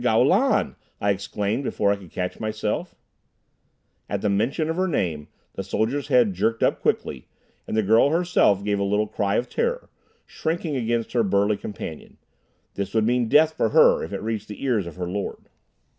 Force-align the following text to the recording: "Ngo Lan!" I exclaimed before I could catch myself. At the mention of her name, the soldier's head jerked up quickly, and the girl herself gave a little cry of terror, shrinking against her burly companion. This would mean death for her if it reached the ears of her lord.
"Ngo 0.03 0.25
Lan!" 0.25 0.75
I 0.99 1.11
exclaimed 1.11 1.63
before 1.63 1.91
I 1.91 1.95
could 1.95 2.09
catch 2.09 2.39
myself. 2.39 2.95
At 4.09 4.21
the 4.21 4.31
mention 4.31 4.67
of 4.67 4.75
her 4.75 4.87
name, 4.87 5.27
the 5.53 5.61
soldier's 5.61 6.07
head 6.07 6.33
jerked 6.33 6.63
up 6.63 6.81
quickly, 6.81 7.27
and 7.67 7.77
the 7.77 7.83
girl 7.83 8.09
herself 8.09 8.63
gave 8.63 8.79
a 8.79 8.83
little 8.83 9.05
cry 9.05 9.35
of 9.35 9.47
terror, 9.47 9.91
shrinking 10.25 10.75
against 10.75 11.13
her 11.13 11.21
burly 11.21 11.55
companion. 11.55 12.17
This 12.73 12.95
would 12.95 13.05
mean 13.05 13.29
death 13.29 13.55
for 13.55 13.69
her 13.69 14.03
if 14.03 14.11
it 14.11 14.23
reached 14.23 14.47
the 14.47 14.63
ears 14.63 14.87
of 14.87 14.95
her 14.95 15.07
lord. 15.07 15.49